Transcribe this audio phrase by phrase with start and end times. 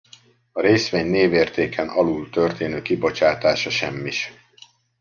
[0.51, 4.33] A részvény névértéken alul történő kibocsátása semmis.